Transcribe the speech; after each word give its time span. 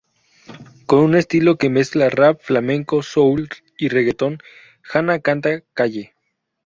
Con 0.87 1.01
un 1.01 1.13
estilo 1.15 1.59
que 1.59 1.69
mezcla 1.69 2.09
rap, 2.09 2.41
flamenco, 2.41 3.03
soul 3.03 3.47
y 3.77 3.89
reggaeton 3.89 4.39
Hanna 4.91 5.19
canta 5.19 5.61
calle. 5.75 6.15